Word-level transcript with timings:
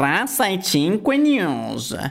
365 0.00 1.18
News. 1.18 2.10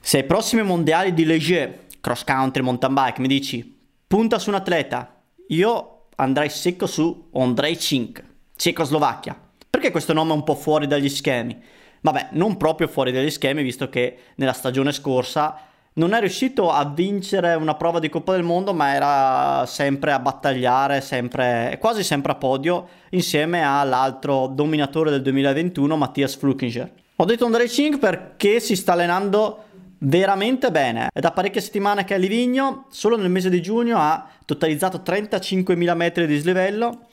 Se 0.00 0.16
ai 0.16 0.24
prossimi 0.24 0.62
mondiali 0.62 1.12
di 1.12 1.26
Leger, 1.26 1.80
cross 2.00 2.24
country, 2.24 2.62
mountain 2.62 2.94
bike, 2.94 3.20
mi 3.20 3.28
dici 3.28 3.78
punta 4.06 4.38
su 4.38 4.48
un 4.48 4.54
atleta, 4.54 5.20
io 5.48 6.06
andrei 6.16 6.48
secco 6.48 6.86
su 6.86 7.28
Andrei 7.34 7.78
Cink, 7.78 8.24
Cecoslovacchia. 8.56 9.38
Perché 9.68 9.90
questo 9.90 10.14
nome 10.14 10.30
è 10.30 10.34
un 10.34 10.44
po' 10.44 10.54
fuori 10.54 10.86
dagli 10.86 11.10
schemi? 11.10 11.62
Vabbè, 12.00 12.28
non 12.32 12.56
proprio 12.56 12.88
fuori 12.88 13.12
dagli 13.12 13.30
schemi, 13.30 13.62
visto 13.62 13.90
che 13.90 14.18
nella 14.36 14.54
stagione 14.54 14.90
scorsa 14.90 15.60
non 15.96 16.12
è 16.12 16.18
riuscito 16.18 16.72
a 16.72 16.84
vincere 16.84 17.54
una 17.54 17.74
prova 17.74 18.00
di 18.00 18.08
Coppa 18.08 18.32
del 18.32 18.42
Mondo, 18.42 18.74
ma 18.74 18.94
era 18.94 19.66
sempre 19.66 20.10
a 20.10 20.18
battagliare, 20.18 21.00
sempre, 21.00 21.76
quasi 21.80 22.02
sempre 22.02 22.32
a 22.32 22.34
podio, 22.34 22.88
insieme 23.10 23.62
all'altro 23.62 24.48
dominatore 24.48 25.10
del 25.10 25.22
2021, 25.22 25.96
Mattias 25.96 26.34
Flukinger. 26.34 26.90
Ho 27.16 27.24
detto 27.24 27.44
Andrei 27.44 27.68
Cink 27.68 27.98
perché 27.98 28.58
si 28.58 28.74
sta 28.74 28.94
allenando 28.94 29.62
veramente 29.98 30.72
bene. 30.72 31.10
È 31.12 31.20
da 31.20 31.30
parecchie 31.30 31.60
settimane 31.60 32.04
che 32.04 32.14
è 32.14 32.16
a 32.16 32.20
Livigno, 32.20 32.86
solo 32.90 33.16
nel 33.16 33.30
mese 33.30 33.48
di 33.48 33.62
giugno 33.62 33.98
ha 33.98 34.26
totalizzato 34.44 35.00
35.000 35.04 35.94
metri 35.94 36.26
di 36.26 36.34
dislivello. 36.34 37.06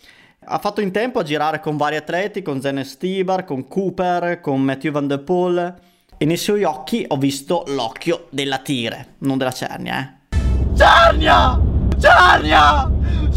Ha 0.46 0.58
fatto 0.58 0.82
in 0.82 0.92
tempo 0.92 1.20
a 1.20 1.24
girare 1.24 1.60
con 1.60 1.78
vari 1.78 1.98
atleti, 1.98 2.42
con 2.42 2.60
Zen 2.60 2.84
Stibar, 2.84 3.46
con 3.46 3.68
Cooper, 3.68 4.40
con 4.40 4.60
Matthew 4.60 4.92
Van 4.92 5.06
Der 5.06 5.20
Poel 5.20 5.90
e 6.22 6.26
nei 6.26 6.38
suoi 6.38 6.64
occhi 6.64 7.04
ho 7.08 7.18
visto 7.18 7.64
l'occhio 7.70 8.28
della 8.30 8.60
tigre, 8.60 9.16
non 9.22 9.40
della 9.40 9.52
cernia, 9.52 10.20
eh. 10.30 10.38
Cernia! 10.78 11.60
Cernia! 12.00 12.92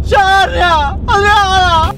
Cernia! 0.07 0.89
Andiamola! 1.07 1.95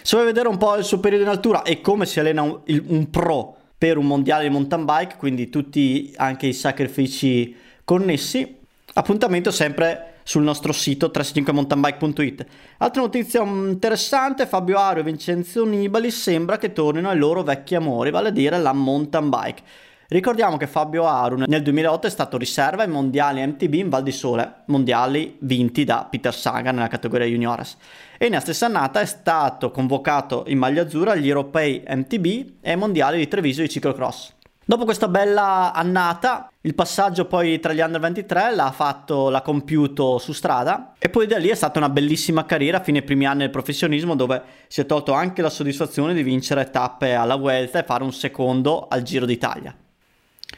Se 0.00 0.16
vuoi 0.16 0.24
vedere 0.24 0.48
un 0.48 0.56
po' 0.56 0.74
il 0.76 0.84
suo 0.84 1.00
periodo 1.00 1.24
in 1.24 1.28
altura 1.28 1.64
e 1.64 1.82
come 1.82 2.06
si 2.06 2.18
allena 2.18 2.40
un, 2.40 2.62
un 2.64 3.10
pro 3.10 3.56
per 3.76 3.98
un 3.98 4.06
mondiale 4.06 4.44
di 4.44 4.48
mountain 4.48 4.86
bike, 4.86 5.16
quindi 5.18 5.50
tutti 5.50 6.14
anche 6.16 6.46
i 6.46 6.54
sacrifici 6.54 7.54
connessi, 7.84 8.56
appuntamento 8.94 9.50
sempre 9.50 10.13
sul 10.24 10.42
nostro 10.42 10.72
sito 10.72 11.12
365mountainbike.it. 11.14 12.46
Altra 12.78 13.02
notizia 13.02 13.42
interessante, 13.42 14.46
Fabio 14.46 14.78
Ario 14.78 15.02
e 15.02 15.04
Vincenzo 15.04 15.64
Nibali 15.64 16.10
sembra 16.10 16.58
che 16.58 16.72
tornino 16.72 17.10
ai 17.10 17.18
loro 17.18 17.44
vecchi 17.44 17.76
amori, 17.76 18.10
vale 18.10 18.28
a 18.28 18.32
dire 18.32 18.58
la 18.58 18.72
mountain 18.72 19.28
bike. 19.28 19.62
Ricordiamo 20.08 20.56
che 20.56 20.66
Fabio 20.66 21.06
Aru 21.06 21.42
nel 21.46 21.62
2008 21.62 22.06
è 22.06 22.10
stato 22.10 22.36
riserva 22.36 22.82
ai 22.82 22.88
mondiali 22.88 23.44
MTB 23.44 23.72
in 23.74 23.88
Val 23.88 24.02
di 24.02 24.12
Sole, 24.12 24.62
mondiali 24.66 25.36
vinti 25.40 25.84
da 25.84 26.06
Peter 26.08 26.34
Sagan 26.34 26.74
nella 26.74 26.88
categoria 26.88 27.26
juniores. 27.26 27.76
E 28.18 28.28
nella 28.28 28.40
stessa 28.40 28.66
annata 28.66 29.00
è 29.00 29.06
stato 29.06 29.70
convocato 29.70 30.44
in 30.48 30.58
maglia 30.58 30.82
azzurra 30.82 31.12
agli 31.12 31.28
europei 31.28 31.82
MTB 31.86 32.24
e 32.60 32.70
ai 32.70 32.76
mondiali 32.76 33.18
di 33.18 33.28
Treviso 33.28 33.62
di 33.62 33.68
ciclocross. 33.68 34.33
Dopo 34.66 34.86
questa 34.86 35.08
bella 35.08 35.74
annata, 35.74 36.50
il 36.62 36.74
passaggio 36.74 37.26
poi 37.26 37.60
tra 37.60 37.74
gli 37.74 37.80
under 37.80 38.00
23 38.00 38.54
l'ha 38.54 38.70
fatto, 38.70 39.28
l'ha 39.28 39.42
compiuto 39.42 40.16
su 40.16 40.32
strada 40.32 40.94
e 40.98 41.10
poi 41.10 41.26
da 41.26 41.36
lì 41.36 41.48
è 41.48 41.54
stata 41.54 41.78
una 41.78 41.90
bellissima 41.90 42.46
carriera 42.46 42.80
fino 42.80 42.96
ai 42.96 43.04
primi 43.04 43.26
anni 43.26 43.40
del 43.40 43.50
professionismo 43.50 44.16
dove 44.16 44.42
si 44.66 44.80
è 44.80 44.86
tolto 44.86 45.12
anche 45.12 45.42
la 45.42 45.50
soddisfazione 45.50 46.14
di 46.14 46.22
vincere 46.22 46.70
tappe 46.70 47.12
alla 47.12 47.36
Vuelta 47.36 47.78
e 47.78 47.84
fare 47.84 48.04
un 48.04 48.12
secondo 48.14 48.86
al 48.88 49.02
Giro 49.02 49.26
d'Italia. 49.26 49.76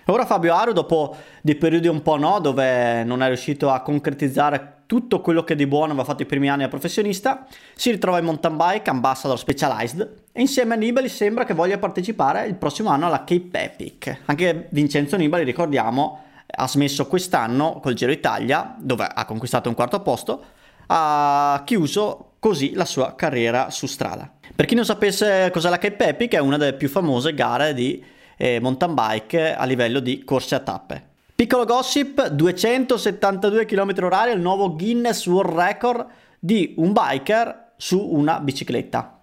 Ora 0.04 0.24
Fabio 0.24 0.54
Aru, 0.54 0.70
dopo 0.70 1.16
dei 1.42 1.56
periodi 1.56 1.88
un 1.88 2.00
po' 2.00 2.16
no, 2.16 2.38
dove 2.38 3.02
non 3.02 3.24
è 3.24 3.26
riuscito 3.26 3.70
a 3.70 3.82
concretizzare 3.82 4.75
tutto 4.86 5.20
quello 5.20 5.44
che 5.44 5.56
di 5.56 5.66
buono 5.66 5.92
aveva 5.92 6.04
fatto 6.04 6.22
i 6.22 6.26
primi 6.26 6.48
anni 6.48 6.62
da 6.62 6.68
professionista, 6.68 7.46
si 7.74 7.90
ritrova 7.90 8.18
in 8.18 8.24
mountain 8.24 8.56
bike 8.56 8.88
ambassador 8.88 9.38
specialized 9.38 10.14
e 10.32 10.40
insieme 10.40 10.74
a 10.74 10.76
Nibali 10.76 11.08
sembra 11.08 11.44
che 11.44 11.54
voglia 11.54 11.78
partecipare 11.78 12.46
il 12.46 12.54
prossimo 12.54 12.90
anno 12.90 13.06
alla 13.06 13.24
Cape 13.24 13.64
Epic. 13.64 14.20
Anche 14.26 14.68
Vincenzo 14.70 15.16
Nibali, 15.16 15.44
ricordiamo, 15.44 16.22
ha 16.46 16.68
smesso 16.68 17.06
quest'anno 17.06 17.80
col 17.80 17.94
Giro 17.94 18.12
Italia, 18.12 18.74
dove 18.78 19.08
ha 19.12 19.24
conquistato 19.24 19.68
un 19.68 19.74
quarto 19.74 20.00
posto, 20.00 20.44
ha 20.86 21.62
chiuso 21.64 22.32
così 22.38 22.74
la 22.74 22.84
sua 22.84 23.14
carriera 23.16 23.70
su 23.70 23.86
strada. 23.86 24.30
Per 24.54 24.66
chi 24.66 24.76
non 24.76 24.84
sapesse 24.84 25.50
cos'è 25.52 25.68
la 25.68 25.78
Cape 25.78 26.08
Epic, 26.08 26.34
è 26.34 26.38
una 26.38 26.56
delle 26.56 26.74
più 26.74 26.88
famose 26.88 27.34
gare 27.34 27.74
di 27.74 28.02
eh, 28.36 28.60
mountain 28.60 28.94
bike 28.94 29.56
a 29.56 29.64
livello 29.64 29.98
di 29.98 30.22
corse 30.22 30.54
a 30.54 30.60
tappe. 30.60 31.14
Piccolo 31.36 31.66
gossip, 31.66 32.28
272 32.28 33.66
km/h 33.66 34.32
il 34.32 34.40
nuovo 34.40 34.74
Guinness 34.74 35.26
World 35.26 35.54
Record 35.54 36.06
di 36.38 36.72
un 36.78 36.94
biker 36.94 37.72
su 37.76 38.00
una 38.00 38.40
bicicletta. 38.40 39.20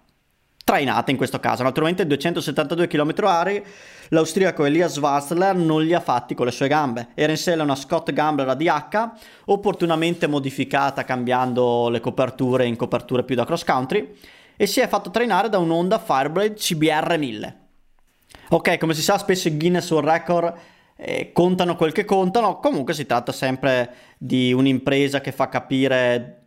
Trainata 0.62 1.10
in 1.10 1.16
questo 1.16 1.40
caso, 1.40 1.64
naturalmente 1.64 2.06
272 2.06 2.86
km/h 2.86 3.62
l'austriaco 4.10 4.64
Elias 4.64 4.92
Schwarzler 4.92 5.56
non 5.56 5.82
li 5.82 5.92
ha 5.92 5.98
fatti 5.98 6.36
con 6.36 6.46
le 6.46 6.52
sue 6.52 6.68
gambe. 6.68 7.08
Era 7.14 7.32
in 7.32 7.36
sella 7.36 7.64
una 7.64 7.74
Scott 7.74 8.12
Gambler 8.12 8.48
ADH, 8.48 9.10
opportunamente 9.46 10.28
modificata 10.28 11.02
cambiando 11.02 11.88
le 11.88 11.98
coperture 11.98 12.64
in 12.64 12.76
coperture 12.76 13.24
più 13.24 13.34
da 13.34 13.44
cross 13.44 13.64
country, 13.64 14.14
e 14.54 14.68
si 14.68 14.78
è 14.78 14.86
fatto 14.86 15.10
trainare 15.10 15.48
da 15.48 15.58
un'Honda 15.58 15.98
Fireblade 15.98 16.54
CBR 16.54 17.18
1000. 17.18 17.58
Ok, 18.50 18.78
come 18.78 18.94
si 18.94 19.02
sa, 19.02 19.18
spesso 19.18 19.48
i 19.48 19.56
Guinness 19.56 19.90
World 19.90 20.08
Record 20.08 20.54
eh, 20.96 21.32
contano 21.32 21.76
quel 21.76 21.92
che 21.92 22.04
contano, 22.04 22.58
comunque 22.58 22.94
si 22.94 23.06
tratta 23.06 23.32
sempre 23.32 23.94
di 24.18 24.52
un'impresa 24.52 25.20
che 25.20 25.32
fa 25.32 25.48
capire 25.48 26.40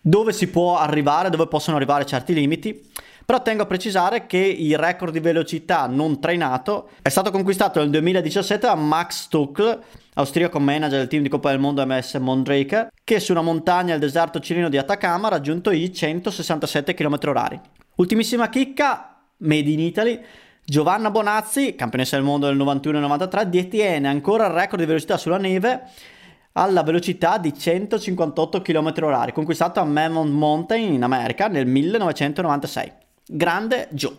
dove 0.00 0.32
si 0.32 0.48
può 0.48 0.76
arrivare, 0.76 1.30
dove 1.30 1.48
possono 1.48 1.76
arrivare 1.76 2.04
certi 2.04 2.34
limiti. 2.34 2.92
Però 3.24 3.40
tengo 3.40 3.62
a 3.62 3.66
precisare 3.66 4.26
che 4.26 4.36
il 4.36 4.76
record 4.76 5.10
di 5.10 5.18
velocità 5.18 5.86
non 5.86 6.20
trainato 6.20 6.90
è 7.00 7.08
stato 7.08 7.30
conquistato 7.30 7.80
nel 7.80 7.88
2017 7.88 8.66
da 8.66 8.74
Max 8.74 9.22
Stuckl, 9.22 9.80
austriaco 10.12 10.60
manager 10.60 10.98
del 10.98 11.08
team 11.08 11.22
di 11.22 11.30
Coppa 11.30 11.48
del 11.48 11.58
Mondo 11.58 11.86
MS 11.86 12.14
Mondraker, 12.16 12.90
che 13.02 13.20
su 13.20 13.32
una 13.32 13.40
montagna 13.40 13.94
al 13.94 14.00
deserto 14.00 14.40
cileno 14.40 14.68
di 14.68 14.76
Atacama 14.76 15.28
ha 15.28 15.30
raggiunto 15.30 15.70
i 15.70 15.90
167 15.90 16.92
km/h. 16.92 17.60
Ultimissima 17.96 18.50
chicca, 18.50 19.16
made 19.38 19.70
in 19.70 19.80
Italy, 19.80 20.20
Giovanna 20.66 21.10
Bonazzi, 21.10 21.74
campionessa 21.74 22.16
del 22.16 22.24
mondo 22.24 22.46
del 22.46 22.56
91 22.56 22.96
e 22.96 23.00
93, 23.02 23.50
detiene 23.50 24.08
ancora 24.08 24.46
il 24.46 24.54
record 24.54 24.80
di 24.80 24.86
velocità 24.86 25.18
sulla 25.18 25.36
neve 25.36 25.82
alla 26.52 26.82
velocità 26.82 27.36
di 27.36 27.52
158 27.52 28.62
km/h, 28.62 29.32
conquistato 29.32 29.80
a 29.80 29.84
Mammoth 29.84 30.30
Mountain 30.30 30.94
in 30.94 31.02
America 31.02 31.48
nel 31.48 31.66
1996. 31.66 32.92
Grande 33.26 33.88
Joe. 33.90 34.16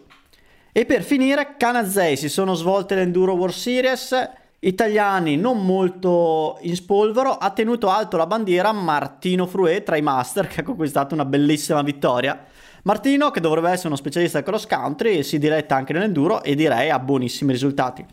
E 0.72 0.86
per 0.86 1.02
finire, 1.02 1.56
Canazei 1.58 2.16
si 2.16 2.30
sono 2.30 2.54
svolte 2.54 2.94
l'Enduro 2.94 3.34
World 3.34 3.56
Series. 3.56 4.30
Italiani 4.60 5.38
non 5.38 5.66
molto 5.66 6.60
in 6.62 6.76
spolvero, 6.76 7.32
ha 7.32 7.50
tenuto 7.50 7.90
alto 7.90 8.18
la 8.18 8.28
bandiera 8.28 8.72
Martino 8.72 9.48
Frue 9.48 9.82
tra 9.82 9.98
i 9.98 10.02
master 10.04 10.46
che 10.46 10.60
ha 10.60 10.64
conquistato 10.64 11.16
una 11.16 11.26
bellissima 11.26 11.82
vittoria 11.82 12.46
Martino, 12.86 13.32
che 13.32 13.40
dovrebbe 13.40 13.72
essere 13.72 13.88
uno 13.88 13.96
specialista 13.96 14.44
cross 14.44 14.68
country, 14.68 15.24
si 15.24 15.40
diretta 15.40 15.76
anche 15.76 15.92
nell'enduro 15.92 16.44
e 16.44 16.54
direi 16.54 16.92
ha 16.92 17.00
buonissimi 17.00 17.52
risultati. 17.52 18.06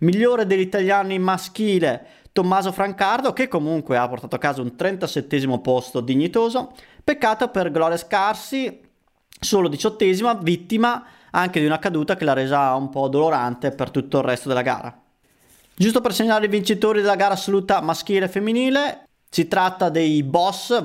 Migliore 0.00 0.46
degli 0.46 0.60
italiani 0.60 1.18
maschile 1.18 2.06
Tommaso 2.30 2.70
Francardo, 2.70 3.32
che 3.32 3.48
comunque 3.48 3.96
ha 3.96 4.08
portato 4.08 4.36
a 4.36 4.38
casa 4.38 4.62
un 4.62 4.76
37 4.76 5.58
posto 5.58 6.00
dignitoso. 6.00 6.72
Peccato 7.02 7.48
per 7.48 7.72
Gloria 7.72 7.96
Scarsi, 7.96 8.80
solo 9.40 9.66
diciottesima, 9.66 10.34
vittima 10.34 11.04
anche 11.32 11.58
di 11.58 11.66
una 11.66 11.80
caduta 11.80 12.14
che 12.14 12.24
l'ha 12.24 12.32
resa 12.32 12.72
un 12.76 12.88
po' 12.88 13.08
dolorante 13.08 13.72
per 13.72 13.90
tutto 13.90 14.18
il 14.18 14.24
resto 14.24 14.46
della 14.46 14.62
gara. 14.62 14.96
Giusto 15.74 16.00
per 16.00 16.14
segnalare 16.14 16.46
i 16.46 16.50
vincitori 16.50 17.00
della 17.00 17.16
gara 17.16 17.34
assoluta 17.34 17.80
maschile 17.80 18.26
e 18.26 18.28
femminile, 18.28 19.08
si 19.28 19.48
tratta 19.48 19.88
dei 19.88 20.22
boss, 20.22 20.80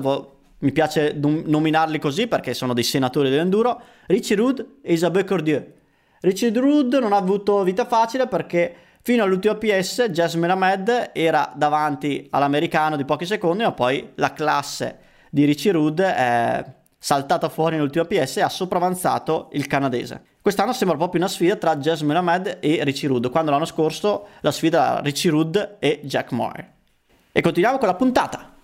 mi 0.66 0.72
piace 0.72 1.14
nominarli 1.16 2.00
così 2.00 2.26
perché 2.26 2.52
sono 2.52 2.74
dei 2.74 2.82
senatori 2.82 3.30
dell'enduro, 3.30 3.80
Richie 4.06 4.34
Rude 4.34 4.66
e 4.82 4.94
Isabelle 4.94 5.24
Cordieu. 5.24 5.64
Richie 6.22 6.50
Rude 6.50 6.98
non 6.98 7.12
ha 7.12 7.16
avuto 7.16 7.62
vita 7.62 7.84
facile 7.86 8.26
perché 8.26 8.74
fino 9.02 9.22
all'ultimo 9.22 9.54
PS 9.54 10.08
Jasmine 10.10 10.50
Ahmed 10.50 11.10
era 11.14 11.52
davanti 11.54 12.26
all'americano 12.30 12.96
di 12.96 13.04
pochi 13.04 13.26
secondi, 13.26 13.62
ma 13.62 13.70
poi 13.70 14.10
la 14.16 14.32
classe 14.32 14.98
di 15.30 15.44
Richie 15.44 15.70
Rude 15.70 16.04
è 16.04 16.64
saltata 16.98 17.48
fuori 17.48 17.76
nell'ultimo 17.76 18.04
PS 18.04 18.38
e 18.38 18.42
ha 18.42 18.48
sopravanzato 18.48 19.50
il 19.52 19.68
canadese. 19.68 20.20
Quest'anno 20.42 20.72
sembra 20.72 20.96
proprio 20.96 21.20
una 21.20 21.30
sfida 21.30 21.54
tra 21.54 21.76
Jasmine 21.76 22.18
Ahmed 22.18 22.58
e 22.60 22.82
Richie 22.82 23.06
Rude, 23.06 23.30
quando 23.30 23.52
l'anno 23.52 23.66
scorso 23.66 24.26
la 24.40 24.50
sfida 24.50 24.94
era 24.94 25.00
Richie 25.00 25.30
Rude 25.30 25.76
e 25.78 26.00
Jack 26.02 26.32
Moore. 26.32 26.72
E 27.30 27.40
continuiamo 27.40 27.78
con 27.78 27.86
la 27.86 27.94
puntata. 27.94 28.55